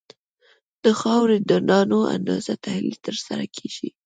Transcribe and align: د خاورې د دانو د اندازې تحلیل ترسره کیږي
د 0.83 0.85
خاورې 1.01 1.37
د 1.49 1.51
دانو 1.69 1.99
د 2.07 2.09
اندازې 2.17 2.53
تحلیل 2.65 2.97
ترسره 3.05 3.45
کیږي 3.55 3.89